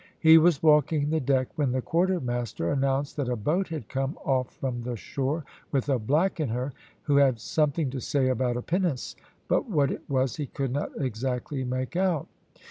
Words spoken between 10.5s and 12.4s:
not exactly make out.